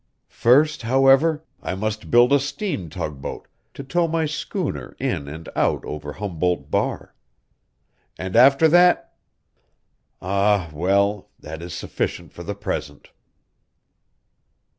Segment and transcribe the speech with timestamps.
[0.29, 5.85] First, however, I must build a steam tugboat to tow my schooner in and out
[5.85, 7.13] over Humboldt Bar.
[8.17, 9.13] And after that
[10.19, 11.29] ah, well!
[11.39, 13.11] That is sufficient for the present."